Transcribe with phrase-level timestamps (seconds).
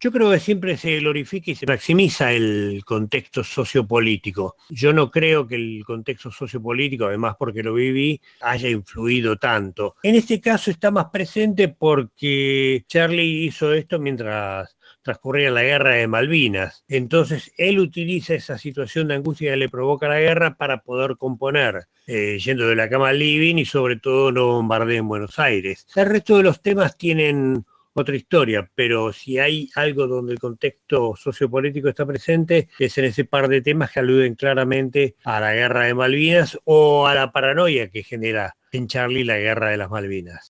[0.00, 4.54] Yo creo que siempre se glorifica y se maximiza el contexto sociopolítico.
[4.68, 9.96] Yo no creo que el contexto sociopolítico, además porque lo viví, haya influido tanto.
[10.04, 16.06] En este caso está más presente porque Charlie hizo esto mientras transcurría la guerra de
[16.06, 16.84] Malvinas.
[16.86, 21.88] Entonces él utiliza esa situación de angustia que le provoca la guerra para poder componer,
[22.06, 25.88] eh, yendo de la cama al living y sobre todo no bombardeo en Buenos Aires.
[25.96, 27.64] El resto de los temas tienen
[27.98, 33.24] otra historia, pero si hay algo donde el contexto sociopolítico está presente, es en ese
[33.24, 37.88] par de temas que aluden claramente a la guerra de Malvinas o a la paranoia
[37.88, 40.46] que genera en Charlie la guerra de las Malvinas.